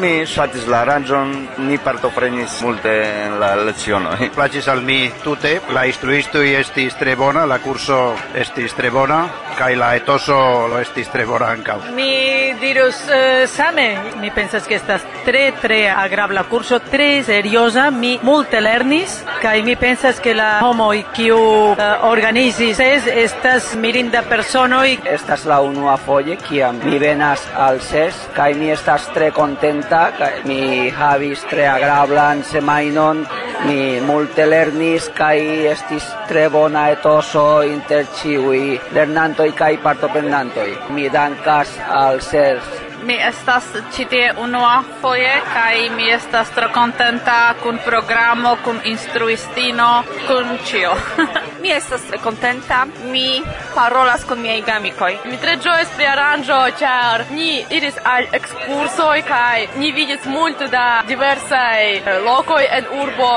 Mi 0.00 0.22
ŝatis 0.24 0.64
la 0.72 0.78
aranĝon, 0.86 1.32
ni 1.68 1.76
partoprenis 1.76 2.54
multe 2.64 2.92
en 3.26 3.34
la 3.40 3.50
lecionoj. 3.60 4.30
Plaĉis 4.32 4.68
al 4.72 4.80
mi 4.80 5.10
tute, 5.20 5.58
la 5.76 5.82
instruistoj 5.84 6.46
estis 6.56 6.96
tre 6.96 7.12
bona, 7.20 7.44
la 7.44 7.58
kurso 7.60 7.98
estis 8.40 8.72
tre 8.78 8.88
bona 8.90 9.18
kaj 9.58 9.74
la 9.76 9.90
etoso 9.98 10.36
lo 10.72 10.78
estis 10.80 11.10
tre 11.12 11.26
bona 11.28 11.50
ankaŭ. 11.52 11.76
Mi 11.92 12.54
dirus 12.62 13.02
uh, 13.04 13.44
same, 13.52 13.84
mi 14.22 14.30
pensas 14.32 14.64
ke 14.66 14.78
estas 14.78 15.04
tre 15.26 15.50
tre 15.60 15.82
agrabla 15.92 16.46
kurso, 16.48 16.80
tre 16.80 17.20
serioza, 17.26 17.90
mi 17.92 18.14
multe 18.24 18.62
lernis 18.64 19.18
kaj 19.42 19.60
mi 19.66 19.76
pensas 19.76 20.22
ke 20.24 20.32
la 20.34 20.62
homoj 20.64 21.02
kiu 21.12 21.36
uh, 21.36 21.84
organizis 22.08 22.80
es, 22.80 23.06
estas 23.26 23.74
mirinda 23.76 24.24
personoj. 24.24 24.96
Estas 25.04 25.44
la 25.44 25.60
unua 25.60 25.98
foje 26.00 26.38
kiam 26.48 26.80
mi 26.86 26.96
venas 27.02 27.44
al 27.54 27.82
ses 27.84 28.16
kaj 28.32 28.54
mi 28.56 28.72
estas 28.72 29.10
tre 29.12 29.30
kontenta 29.36 29.81
kontenta, 29.82 30.12
kaj 30.18 30.44
mi 30.44 30.90
havis 30.90 31.42
tre 31.50 31.66
agrablan 31.66 32.42
semajnon, 32.42 33.26
mi 33.66 34.00
multe 34.00 34.46
lernis 34.46 35.08
kaj 35.16 35.38
estis 35.72 36.04
tre 36.28 36.48
bona 36.48 36.90
etoso 36.90 37.62
inter 37.62 38.06
ĉiuj 38.20 38.78
lernantoj 38.94 39.50
kaj 39.56 39.76
partoprenantoj. 39.82 40.70
Mi 40.90 41.08
dankas 41.08 41.78
al 41.88 42.20
Serge 42.20 42.81
mi 43.02 43.16
estas 43.28 43.64
citie 43.92 44.32
unua 44.38 44.82
foje, 45.00 45.32
kai 45.54 45.90
mi 45.96 46.10
estas 46.10 46.50
tro 46.50 46.68
kontenta 46.74 47.54
kun 47.62 47.78
programo, 47.84 48.56
kun 48.64 48.80
instruistino, 48.84 50.04
kun 50.26 50.58
ĉio. 50.66 50.92
Mi 51.62 51.70
estas 51.70 52.02
tre 52.08 52.18
kontenta. 52.18 52.86
Mi 53.04 53.42
parolas 53.74 54.24
kun 54.24 54.40
miaj 54.42 54.62
gamikoj. 54.66 55.12
Mi 55.24 55.36
tre 55.38 55.56
ĝojas 55.62 55.92
pri 55.96 56.06
aranĝo, 56.10 56.58
ĉar 56.80 57.24
ni 57.30 57.64
iris 57.70 58.00
al 58.04 58.26
ekskursoj 58.38 59.22
kaj 59.28 59.68
ni 59.76 59.92
vidis 59.92 60.26
multe 60.26 60.66
da 60.72 60.86
diversaj 61.06 61.84
eh, 61.96 62.18
lokoj 62.26 62.64
en 62.78 62.90
urbo, 63.04 63.30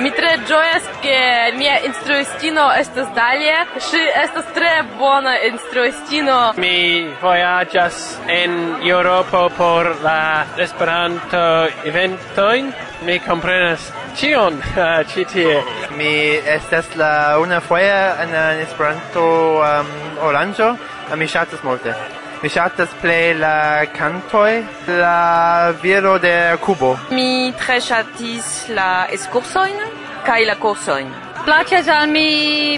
Mi 0.00 0.08
tre 0.16 0.30
ĝojas, 0.48 0.86
ke 1.02 1.16
mia 1.58 1.74
instruistino 1.84 2.64
estas 2.78 3.10
Dalia. 3.16 3.66
Ŝi 3.76 4.00
estas 4.22 4.48
tre 4.56 4.70
bona 4.98 5.34
instruistino. 5.48 6.36
Mi 6.56 7.10
vojaĝas 7.20 7.98
en 8.32 8.56
Eŭropo 8.88 9.42
por 9.58 9.92
la 10.04 10.46
Esperanto 10.64 11.42
eventojn. 11.84 12.72
Mi 13.04 13.18
komprenas 13.26 13.90
ĉion 14.16 14.56
uh, 14.64 15.02
ĉi 15.12 15.28
tie. 15.34 15.60
Mi 16.00 16.14
estas 16.56 16.94
la 16.96 17.12
una 17.42 17.60
foje 17.60 17.94
en 18.24 18.34
Esperanto 18.64 19.28
um, 19.60 19.94
oranĝo. 20.32 20.74
Mi 21.16 21.28
ŝatas 21.28 21.62
multe. 21.68 22.21
Mi 22.42 22.48
ŝatas 22.50 22.90
plej 22.98 23.36
la 23.38 23.86
kantoj, 23.94 24.64
la 24.98 25.70
viro 25.82 26.16
de 26.18 26.32
Kubo. 26.64 26.88
Mi 27.14 27.52
tre 27.60 27.76
ŝatis 27.78 28.48
la 28.74 28.86
ekskursojn 29.14 29.78
kaj 30.26 30.40
la 30.48 30.56
kursojn. 30.64 31.12
Plaĉas 31.46 31.92
al 31.98 32.10
mi 32.10 32.26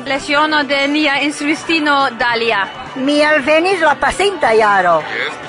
leciono 0.05 0.61
de 0.69 0.83
nia 0.93 1.17
instruistino 1.25 1.97
Dalia. 2.21 2.61
Mi 3.09 3.17
alvenis 3.25 3.81
la 3.81 3.97
pasinta 4.05 4.53
jaro, 4.53 4.99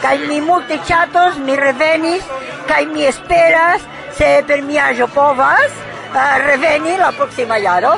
kaj 0.01 0.15
mi 0.29 0.39
multe 0.47 0.79
ĉatos, 0.87 1.35
mi 1.43 1.59
revenis, 1.59 2.23
kaj 2.71 2.85
mi 2.95 3.03
esperas, 3.11 3.83
se 4.15 4.31
per 4.47 4.63
miaĵo 4.63 5.11
povas, 5.11 5.75
uh, 5.75 6.37
reveni 6.47 6.95
la 7.03 7.11
proxima 7.19 7.59
jaro. 7.59 7.97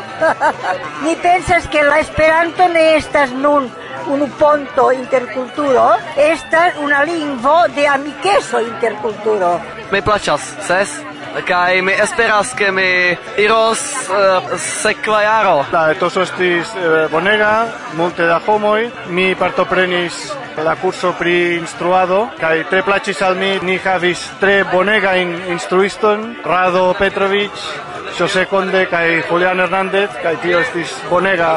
mi 1.03 1.13
pensas 1.15 1.69
que 1.69 1.83
la 1.83 1.99
Esperanto 1.99 2.67
ne 2.73 2.95
estas 2.95 3.37
nun 3.45 3.69
unu 4.07 4.27
ponto 4.39 4.91
interculturo, 4.91 5.89
estas 6.17 6.77
una 6.83 7.03
lingvo 7.03 7.67
de 7.75 7.87
amikeso 7.87 8.59
interculturo. 8.61 9.59
Me 9.91 10.01
placas, 10.01 10.41
ses? 10.67 10.97
kaj 11.45 11.81
mi 11.81 11.93
esperas 11.93 12.53
ke 12.57 12.71
mi 12.71 13.17
iros 13.37 13.81
uh, 14.09 14.57
sekva 14.57 15.21
jaro. 15.21 15.65
La 15.71 15.91
etoso 15.91 16.21
estis 16.25 16.73
uh, 16.75 17.11
bonega, 17.11 17.67
multe 17.97 18.25
da 18.25 18.39
homoj, 18.45 18.89
mi 19.09 19.35
partoprenis 19.35 20.31
la 20.63 20.75
curso 20.75 21.13
pri 21.19 21.57
instruado 21.59 22.23
kaj 22.39 22.63
tre 22.69 22.81
plaĉis 22.81 23.21
al 23.21 23.35
mi, 23.37 23.51
ni 23.61 23.77
havis 23.77 24.23
tre 24.39 24.63
bonega 24.71 25.15
in 25.21 25.35
instruiston, 25.53 26.35
Rado 26.45 26.93
Petrovic, 26.97 27.51
José 28.17 28.47
Conde 28.49 28.87
kaj 28.89 29.21
Julián 29.29 29.59
Hernández, 29.61 30.09
kaj 30.23 30.39
tio 30.41 30.63
estis 30.65 30.95
bonega 31.09 31.51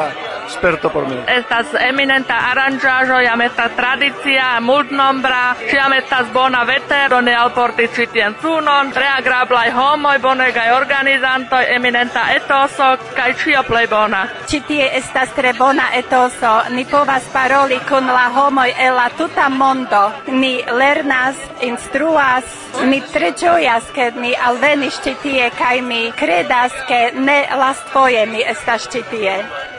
sperto 0.51 0.89
por 0.89 1.07
mi. 1.07 1.17
Estas 1.27 1.73
eminenta 1.79 2.37
aranĝaĵo, 2.51 3.19
jam 3.25 3.41
estas 3.41 3.75
tradicia, 3.75 4.47
multnombra, 4.61 5.41
ĉiam 5.69 5.93
estas 5.97 6.31
bona 6.33 6.63
vetero, 6.69 7.21
ne 7.21 7.35
alporti 7.35 7.87
ĉi 7.95 8.07
tien 8.13 8.35
sunon, 8.41 8.91
tre 8.95 9.07
agrablaj 9.17 9.69
homoj, 9.77 10.17
bonegaj 10.25 10.67
organizantoj, 10.75 11.63
eminenta 11.75 12.25
etoso 12.35 12.91
kaj 13.17 13.29
ĉio 13.43 13.63
plej 13.69 13.87
bona. 13.91 14.25
Ĉi 14.49 14.61
tie 14.67 14.89
estas 14.99 15.33
tre 15.37 15.53
bona 15.57 15.89
etoso, 16.01 16.53
ni 16.75 16.85
povas 16.85 17.29
paroli 17.33 17.79
kun 17.89 18.07
la 18.07 18.27
homoj 18.35 18.69
el 18.79 18.95
la 18.95 19.09
tuta 19.17 19.49
mondo. 19.49 20.03
Ni 20.27 20.53
lernas, 20.81 21.39
instruas, 21.61 22.45
ni 22.83 23.01
tre 23.13 23.31
ĝojas 23.41 23.91
ke 23.95 24.11
ni 24.21 24.33
alvenis 24.47 24.99
ĉi 25.03 25.15
tie 25.23 25.49
kaj 25.57 25.81
mi 25.81 26.01
kredas 26.19 26.75
ke 26.87 27.01
ne 27.27 27.39
lastfoje 27.63 28.25
mi 28.33 28.43
estas 28.55 28.87
ĉi 28.91 29.03
tie. 29.11 29.35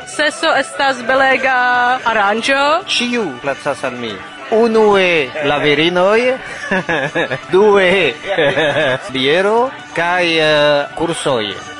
Seso 0.06 0.50
estas 0.58 1.02
belega 1.06 1.56
aranĝo. 2.08 2.62
Ĉiu 2.90 3.24
placas 3.42 3.84
al 3.88 3.96
mi. 3.98 4.12
Unue 4.52 5.30
la 5.48 5.58
virinoj, 5.62 6.20
due 7.52 8.12
biero 9.14 9.70
kaj 9.96 10.24
uh, 10.38 10.96
kursoj. 10.98 11.71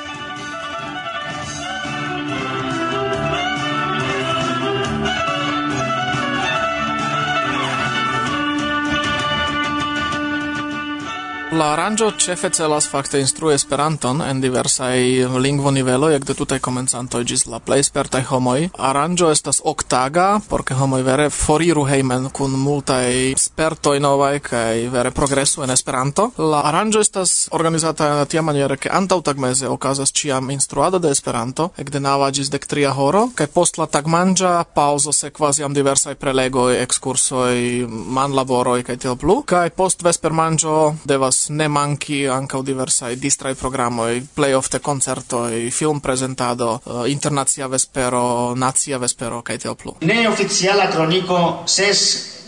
La 11.53 11.67
aranĝo 11.75 12.07
ĉefe 12.17 12.49
celas 12.49 12.87
fakte 12.89 13.19
instrui 13.21 13.51
Esperanton 13.53 14.23
en 14.25 14.39
diversaj 14.41 15.27
lingvoniveloj, 15.43 16.15
ekde 16.15 16.33
tutaj 16.33 16.57
komencantoj 16.65 17.19
ĝis 17.29 17.43
la 17.51 17.59
plej 17.61 17.83
spertaj 17.85 18.23
homoj. 18.31 18.71
Aranĝo 18.89 19.29
estas 19.29 19.59
oktaga, 19.61 20.39
por 20.49 20.63
ke 20.65 20.73
homoj 20.79 21.03
vere 21.05 21.27
foriru 21.29 21.83
hejmen 21.85 22.25
kun 22.33 22.55
multaj 22.57 23.35
spertoj 23.37 23.99
novaj 24.01 24.39
kaj 24.47 24.87
vere 24.95 25.11
progresu 25.13 25.61
en 25.61 25.75
Esperanto. 25.75 26.31
La 26.39 26.63
aranĝo 26.71 27.03
estas 27.05 27.35
organizata 27.53 28.09
tia 28.25 28.41
maniere, 28.41 28.79
ke 28.81 28.89
antaŭ 28.89 29.19
tagmeze 29.29 29.69
okazas 29.69 30.09
ĉiam 30.09 30.49
instruado 30.55 30.97
de 30.97 31.13
Esperanto, 31.13 31.69
ekde 31.77 32.01
naŭa 32.01 32.31
ĝis 32.33 32.49
dektria 32.49 32.95
horo, 32.97 33.27
kaj 33.35 33.51
post 33.53 33.77
la 33.77 33.85
tagmanĝa 33.85 34.55
paŭzo 34.73 35.13
sekvas 35.13 35.61
jam 35.61 35.77
diversaj 35.77 36.17
prelegoj, 36.17 36.79
ekskursoj, 36.81 37.85
manlaboroj 38.17 38.81
kaj 38.89 38.99
tiel 39.05 39.21
plu, 39.21 39.43
kaj 39.45 39.67
post 39.77 40.01
vespermanĝo 40.09 40.81
devas 41.05 41.42
devas 41.43 41.49
ne 41.49 41.67
manki 41.67 42.27
ankaŭ 42.29 42.61
diversaj 42.63 43.15
distraj 43.15 43.55
programoj, 43.55 44.21
plej 44.35 44.55
ofte 44.55 44.79
koncertoj, 44.79 45.71
uh, 45.83 47.03
internacia 47.07 47.67
vespero, 47.67 48.55
nacia 48.55 48.97
vespero 48.97 49.41
kaj 49.41 49.57
tiel 49.57 49.75
plu. 49.75 49.95
Neoficiala 50.01 50.87
kroniko 50.91 51.63
ses 51.65 51.99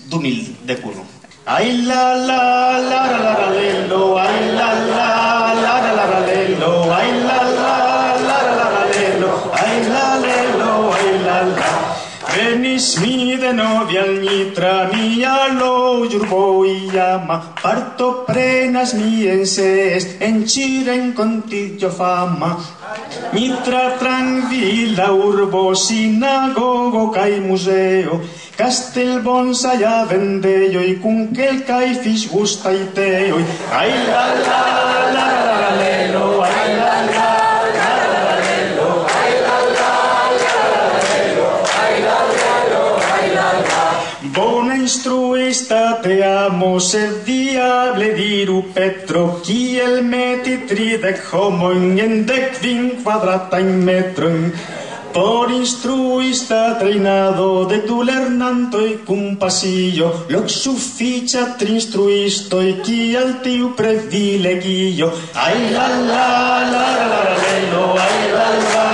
2011. 0.09 1.03
Ai 1.45 1.77
la 1.85 2.15
la 2.15 2.79
la 2.79 3.01
la 3.11 3.21
la 3.25 3.33
la 3.39 3.49
lelo, 3.51 4.17
ai 4.17 4.51
la 4.55 4.69
la 4.73 5.09
la 5.53 5.75
la 5.83 5.93
la 5.97 6.05
la 6.11 6.19
lelo, 6.25 6.73
ai 6.91 7.11
la 7.27 7.39
la 7.59 7.73
la 8.27 8.39
la 8.47 8.55
la 8.59 8.67
la 8.75 8.83
lelo, 8.93 9.33
ai 9.53 9.75
la 9.89 10.07
lelo, 10.25 10.71
ai 10.93 11.11
la 11.25 11.37
la. 11.57 11.71
Venis 12.33 12.97
mi 13.01 13.37
de 13.37 13.51
novi 13.53 13.97
al 13.97 14.13
Nitra, 14.23 14.89
mi 14.91 15.04
Urboiama, 16.15 17.37
parto 17.61 18.23
prenas 18.27 18.93
mi 18.93 19.27
en 19.27 19.45
ses, 19.45 20.15
en 20.21 20.47
ciren 20.47 21.11
contillo 21.13 21.89
fama. 21.91 22.55
Mitra 23.33 23.97
tranquilla 23.99 25.11
urbo, 25.11 25.75
sinagogo 25.75 27.11
kai 27.11 27.39
museo, 27.41 28.21
castel 28.55 29.19
bonsa 29.21 29.75
ya 29.75 30.05
vendello, 30.05 30.81
y 30.83 30.95
cun 31.03 31.33
quel 31.35 31.63
kai 31.65 31.95
fis 31.95 32.29
gusta 32.31 32.73
y 32.73 32.89
teo, 32.95 33.37
ay 33.73 33.91
la 34.07 34.25
la 34.47 34.59
la 34.79 35.15
la 35.15 35.27
la 35.35 35.55
la 35.59 36.45
la 36.47 36.75
la 36.77 36.84
instruista 44.85 45.99
te 46.03 46.21
amo, 46.23 46.79
sed 46.79 47.23
diable 47.25 48.11
diru 48.13 48.59
Petro, 48.75 49.23
kiel 49.45 50.03
meti 50.05 50.59
tridec 50.69 51.23
homoin 51.31 51.97
en 52.05 52.13
dec 52.29 52.59
vin 52.61 52.83
quadratain 53.01 53.71
metroin. 53.87 54.51
Por 55.15 55.49
instruista 55.49 56.77
treinado 56.77 57.65
de 57.71 57.79
tu 57.87 58.03
lernantoi 58.03 58.99
cum 59.07 59.37
pasillo, 59.41 60.11
loc 60.29 60.53
sufficia 60.53 61.45
trinstruistoi, 61.57 62.81
kial 62.85 63.39
tiu 63.41 63.73
privilegio. 63.79 65.09
Ai 65.33 65.61
la 65.73 65.87
la 66.11 66.29
la 66.73 66.87
la 66.99 67.13
la 67.13 67.21
la 67.21 67.55
la 67.73 67.85
la 67.95 68.09
la 68.35 68.49
la 68.73 68.84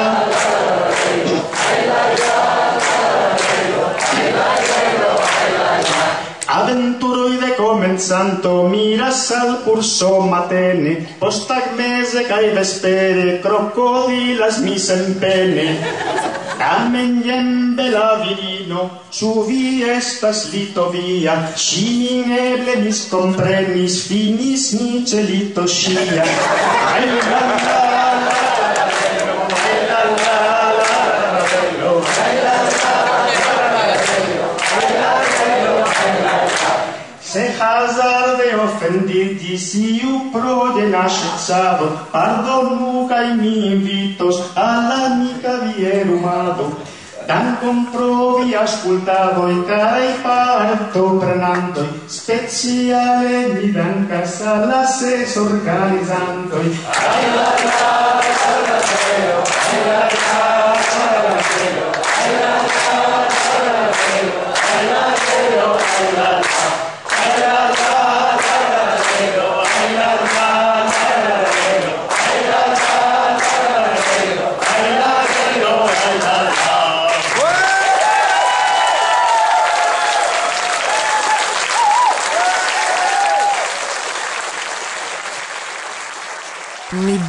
santo 8.01 8.67
miras 8.67 9.31
al 9.31 9.61
curso 9.63 10.21
matene, 10.21 10.97
postag 11.19 11.75
mese 11.77 12.25
cae 12.27 12.51
vespere, 12.57 13.39
crocodilas 13.45 14.59
mis 14.65 14.89
en 14.89 15.15
pene 15.21 15.67
Tamen 16.61 17.23
jen 17.25 17.75
bela 17.75 18.21
virino, 18.21 18.81
su 19.09 19.31
vi 19.47 19.81
estas 19.81 20.43
litovia, 20.53 21.33
si 21.57 21.85
min 22.01 22.35
eble 22.37 22.75
miscomprenis, 22.83 23.95
finis 24.07 24.67
ni 24.77 25.01
celito 25.13 25.65
sia. 25.67 26.27
Ai, 26.93 27.90
hazarde 37.62 38.47
offendirtis 38.65 39.74
iu 39.76 40.13
pro 40.34 40.74
de 40.78 40.86
la 40.93 41.06
scherzado 41.10 41.88
pardonu 42.13 43.08
cae 43.10 43.36
mi 43.41 43.54
invitos 43.74 44.38
all'amica 44.56 45.54
vierumado 45.65 46.65
Dankon 47.28 47.86
pro 47.91 48.38
vi 48.38 48.56
ascoltadoi 48.56 49.63
cae 49.67 50.10
parto 50.24 51.04
prenantoi, 51.21 52.02
speciale 52.08 53.54
mi 53.54 53.71
dankas 53.71 54.41
al 54.41 54.74
ses 54.97 55.36
organizantoi. 55.38 56.67
Ai 57.13 57.26
la 57.38 57.50
la, 57.62 57.88
salvateo, 58.41 59.39
ai 59.69 59.80
la 59.86 60.00
la. 60.10 60.30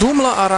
Dum 0.02 0.18
la 0.20 0.48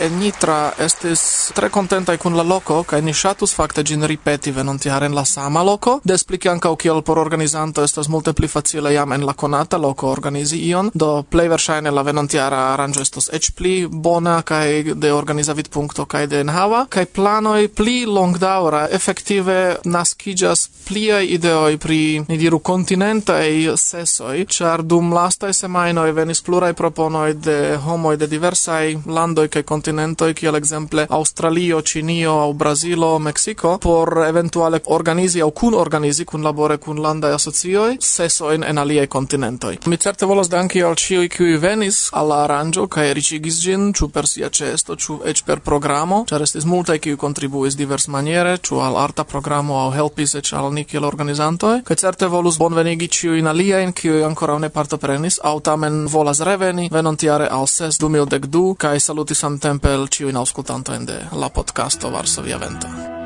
en 0.00 0.18
Nitra 0.18 0.72
estis 0.78 1.50
tre 1.54 1.70
contenta 1.70 2.16
kun 2.16 2.36
la 2.36 2.42
loco 2.42 2.82
kaj 2.84 3.00
ni 3.02 3.14
shatus 3.14 3.54
fakte 3.56 3.82
gin 3.82 4.04
ripeti 4.04 4.50
venontjare 4.52 5.06
en 5.06 5.14
la 5.14 5.24
sama 5.24 5.62
loco 5.62 6.00
despliki 6.04 6.42
pli 6.42 6.50
ankaŭ 6.52 6.76
kiel 6.76 7.00
por 7.02 7.18
organizanto 7.18 7.82
estas 7.82 8.08
multe 8.08 8.32
pli 8.32 8.48
facile 8.48 8.92
jam 8.92 9.12
en 9.12 9.24
la 9.24 9.32
konata 9.32 9.78
loco 9.78 10.08
organizi 10.08 10.58
ion, 10.68 10.90
do 10.94 11.22
plej 11.22 11.48
verŝajne 11.48 11.90
la 11.90 12.02
venontjara 12.02 12.58
aranjo 12.74 13.00
estos 13.00 13.30
eĉ 13.32 13.50
pli 13.56 13.86
bona 13.86 14.42
kaj 14.42 14.82
de 14.94 15.12
organiza 15.12 15.52
vidpunkto 15.52 16.04
kaj 16.04 16.26
de 16.26 16.40
enhava 16.40 16.84
kaj 16.88 17.06
planoj 17.06 17.68
pli 17.68 18.04
longdaŭra 18.04 18.88
efektive 18.92 19.78
naskiĝas 19.84 20.68
pliaj 20.88 21.24
ideoj 21.24 21.78
pri 21.78 22.24
ni 22.28 22.36
diru 22.36 22.58
kontinentaj 22.58 23.72
sesoj, 23.76 24.44
ĉar 24.44 24.82
dum 24.82 25.12
lastaj 25.12 25.52
semajnoj 25.54 26.12
venis 26.12 26.42
pluraj 26.42 26.72
proponoj 26.72 27.32
de 27.32 27.58
homoj 27.76 28.16
de 28.16 28.26
diversaj 28.26 28.49
diversai 28.50 28.98
landoi 29.06 29.48
kaj 29.48 29.62
continentoi 29.62 30.34
kiel 30.34 30.56
exemple 30.58 31.06
Australio, 31.08 31.80
Cinio, 31.82 32.32
au 32.32 32.52
Brasilo, 32.54 33.18
Mexico 33.18 33.78
por 33.78 34.24
eventuale 34.26 34.80
organizi 34.86 35.40
au 35.40 35.50
kun 35.50 35.74
organizi 35.74 36.24
kun 36.24 36.42
labore 36.42 36.76
kun 36.78 37.02
landaj 37.02 37.34
asocioj 37.34 37.96
sesojn 38.00 38.64
en 38.64 38.78
aliei 38.78 39.06
continentoi. 39.06 39.78
Mi 39.86 39.96
certe 39.96 40.26
volas 40.26 40.48
danki 40.50 40.82
al 40.82 40.96
ciui 40.96 41.28
qui 41.28 41.56
venis 41.56 42.08
alla 42.12 42.42
aranjo 42.44 42.88
aranĝo 42.90 43.14
ricigis 43.14 43.60
gin 43.62 43.92
ciu 43.92 44.08
per 44.08 44.26
sia 44.26 44.48
cesto, 44.50 44.96
ciu 44.96 45.20
ec 45.24 45.44
per 45.46 45.60
programo, 45.60 46.24
ĉar 46.26 46.42
estis 46.42 46.64
multaj 46.64 46.98
contribuis 47.16 47.76
divers 47.76 48.08
maniere, 48.08 48.58
ciu 48.58 48.80
al 48.80 48.96
arta 48.96 49.24
programo 49.24 49.78
au 49.78 49.92
helpis 49.92 50.34
ec 50.34 50.52
al 50.52 50.72
ni 50.72 50.84
kiel 50.84 51.04
organizantoi 51.04 51.82
kaj 51.84 51.96
certe 51.96 52.26
volus 52.26 52.58
bonvenigi 52.58 53.08
ĉiujn 53.08 53.46
aliajn 53.46 53.92
kiuj 53.92 54.24
ancora 54.24 54.58
ne 54.58 54.68
partoprenis 54.68 55.40
au 55.42 55.60
tamen 55.60 56.06
volas 56.06 56.40
reveni 56.40 56.88
venontiare 56.92 57.48
al 57.48 57.66
ses 57.66 57.98
du 57.98 58.08
dek 58.40 58.48
du, 58.48 58.74
kaj 58.74 58.96
salutis 59.04 59.42
samtempe 59.44 59.92
al 59.92 60.08
ĉiujn 60.08 60.40
aŭskultantojn 60.40 61.04
de 61.04 61.20
la 61.36 61.52
podcasto 61.52 62.08
Varsovia 62.10 62.56
Vento. 62.56 63.19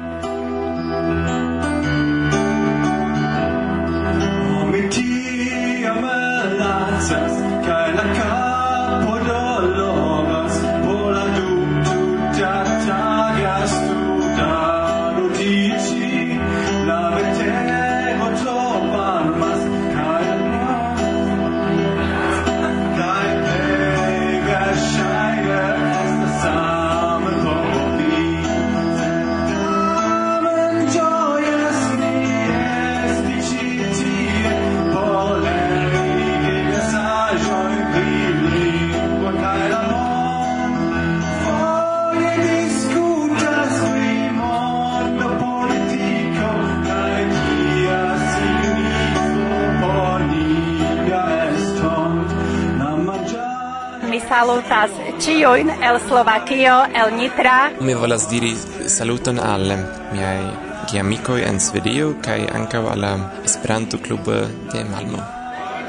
salutas 54.34 54.90
ciuin 55.18 55.70
el 55.70 56.00
Slovakio, 56.00 56.76
el 57.00 57.16
Nitra. 57.16 57.70
Mi 57.80 57.94
volas 57.94 58.24
diri 58.28 58.50
saluton 58.86 59.38
al 59.38 59.62
miai 60.10 60.42
geamicoi 60.90 61.44
en 61.50 61.60
Svedio, 61.60 62.06
kai 62.26 62.40
ancao 62.58 62.88
alla 62.90 63.12
Esperanto 63.44 63.96
Club 64.04 64.24
de 64.72 64.80
Malmo. 64.90 65.20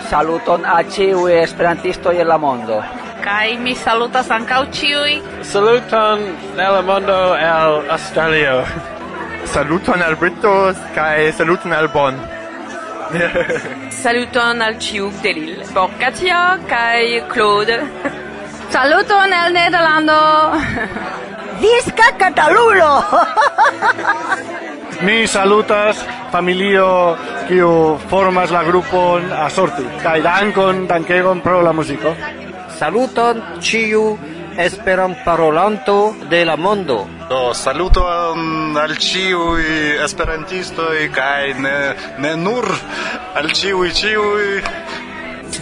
Saluton 0.10 0.62
a 0.65 0.84
ciui 0.84 1.34
esperantistoi 1.41 2.21
en 2.21 2.27
la 2.27 2.38
mondo. 2.38 2.84
Kai 3.23 3.58
mi 3.58 3.73
salutas 3.73 4.27
san 4.27 4.45
ciui. 4.71 5.23
Saluton 5.41 6.19
el 6.67 6.84
mondo 6.84 7.36
el 7.36 7.89
Australio. 7.89 8.63
Saluton 9.45 10.03
al 10.03 10.15
Britos, 10.15 10.75
kai 10.93 11.31
saluton 11.34 11.73
al 11.73 11.88
Bonn. 11.88 12.15
Saluton 14.03 14.62
al 14.62 14.79
Ciu 14.79 15.12
de 15.23 15.34
Lille. 15.34 15.65
Por 15.73 15.89
Katia, 15.99 16.60
kai 16.67 17.23
Claude. 17.34 17.81
Saluton 18.76 19.32
el 19.32 19.54
Nederlando. 19.54 20.52
Visca 21.62 22.12
Catalulo! 22.18 23.06
Mi 25.02 25.26
salutas 25.28 25.96
familio 26.30 27.16
kiu 27.48 27.96
formas 28.10 28.52
la 28.52 28.66
grupon 28.68 29.32
a 29.32 29.48
sorti. 29.50 29.88
Kai 30.04 30.20
dankon, 30.20 30.90
dankegon 30.92 31.40
pro 31.40 31.62
la 31.64 31.72
muziko. 31.72 32.12
Saluton 32.78 33.40
ciu 33.62 34.18
Esperan 34.58 35.18
parolanto 35.26 36.16
de 36.30 36.46
la 36.46 36.56
mondo. 36.56 37.08
Do 37.28 37.54
saluto 37.54 38.08
al 38.08 38.98
ciu 38.98 39.58
esperantisto 40.04 40.84
kai 41.12 41.54
ne, 41.60 41.96
ne 42.20 42.36
nur 42.38 42.64
al 43.36 43.52
ciu 43.52 43.84
ciu 43.92 44.22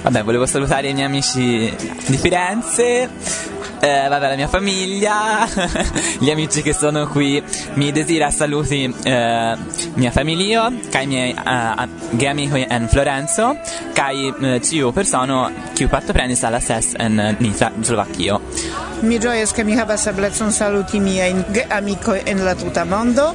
Vabbè, 0.03 0.21
volevo 0.21 0.45
salutare 0.45 0.89
i 0.89 0.93
miei 0.93 1.05
amici 1.05 1.73
di 2.07 2.17
Firenze, 2.17 3.09
eh, 3.79 4.07
vabbè, 4.09 4.27
la 4.27 4.35
mia 4.35 4.49
famiglia, 4.49 5.47
gli 6.19 6.29
amici 6.29 6.61
che 6.61 6.73
sono 6.73 7.07
qui. 7.07 7.41
Mi 7.75 7.89
desidera 7.93 8.29
saluti 8.29 8.93
eh, 9.01 9.57
mia 9.93 10.11
famiglia, 10.11 10.69
kai 10.91 11.07
miei 11.07 11.33
uh, 11.33 11.87
geamici 12.17 12.65
en 12.67 12.89
Florenzo, 12.89 13.57
kai 13.93 14.27
uh, 14.37 14.59
ciu 14.59 14.91
persona 14.91 15.49
kiu 15.73 15.87
partoprenis 15.87 16.43
alla 16.43 16.59
SES 16.59 16.95
en 16.97 17.37
Nitra, 17.39 17.71
Slovakio. 17.79 18.41
Mi 19.03 19.17
ĝojas, 19.19 19.51
che 19.51 19.63
mi 19.67 19.73
havas 19.75 20.05
eblecon 20.07 20.51
saluti 20.55 20.99
miajn 21.03 21.41
geamikoj 21.51 22.21
en 22.31 22.39
la 22.45 22.53
tuta 22.55 22.85
mondo, 22.87 23.25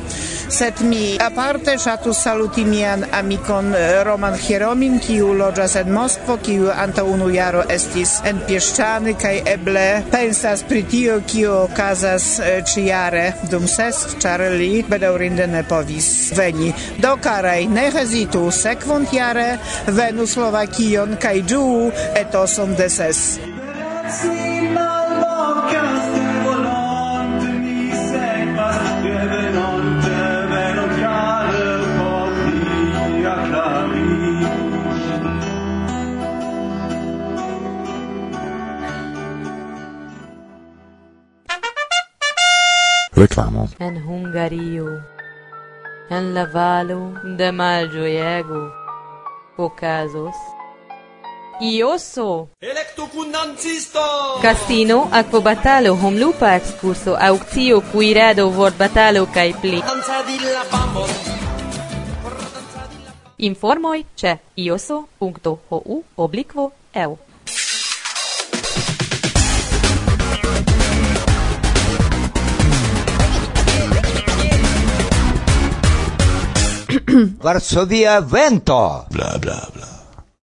set 0.48 0.80
mi 0.80 1.18
aparte 1.20 1.74
ŝatus 1.76 2.22
saluti 2.24 2.64
mian 2.64 3.04
amikon 3.12 3.74
eh, 3.76 3.98
Roman 4.08 4.38
Hieromin, 4.40 4.96
kiu 5.04 5.34
loĝas 5.36 5.74
en 5.76 5.90
Moskvo, 5.92 6.38
kiu 6.46 6.70
antaŭ 6.72 7.04
unu 7.12 7.28
jaro 7.34 7.66
estis 7.74 8.14
en 8.30 8.40
Pieszczany 8.48 9.12
kaj 9.20 9.34
eble 9.52 9.84
pensas 10.10 10.64
pri 10.70 10.86
tio, 10.88 11.20
kio 11.28 11.58
okazas 11.66 12.30
eh, 12.40 12.62
ĉiare 12.64 13.26
dum 13.52 13.68
ses, 13.68 14.00
ĉar 14.24 14.46
li 14.56 14.70
bedaŭrinde 14.88 15.50
ne 15.52 15.62
povis 15.68 16.32
veni. 16.38 16.72
Do 16.96 17.18
karaj, 17.20 17.66
ne 17.68 17.90
hezitu, 17.98 18.46
sekvont 18.62 19.12
jare 19.12 19.50
venu 20.00 20.24
Slovakion 20.26 21.18
kaj 21.20 21.36
ĝuu 21.52 21.90
etoson 22.24 22.72
de 22.80 22.88
ses. 22.88 23.26
Reclamo. 43.18 43.68
En 43.80 43.96
Hungario, 44.06 45.02
en 46.08 46.34
la 46.34 46.44
valo 46.46 47.00
de 47.38 47.50
malĝojego, 47.50 48.60
okazos 49.56 50.38
Ioso! 51.60 52.48
Electu 52.60 53.08
kun 53.10 53.32
dancisto! 53.32 53.98
Castino, 54.40 55.08
akvobatalo, 55.10 55.94
homlupa 55.94 56.60
auctio, 57.18 57.80
cuirado, 57.90 58.50
vort 58.50 58.78
batalo, 58.78 59.26
cae 59.26 59.52
pli. 59.60 59.82
Informoi 63.38 64.06
ce 64.14 64.38
ioso.hu 64.54 66.04
obliquo 66.16 66.72
eu. 66.94 67.18
Varsovia 77.40 78.20
vento. 78.20 79.06
Bla 79.10 79.36
bla 79.38 79.68
bla. 79.72 79.97